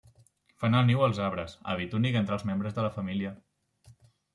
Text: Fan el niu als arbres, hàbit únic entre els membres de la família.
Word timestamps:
Fan 0.63 0.77
el 0.79 0.87
niu 0.87 1.03
als 1.09 1.21
arbres, 1.27 1.55
hàbit 1.75 1.95
únic 2.01 2.21
entre 2.23 2.39
els 2.41 2.49
membres 2.55 2.79
de 2.81 2.91
la 2.91 2.95
família. 3.01 3.41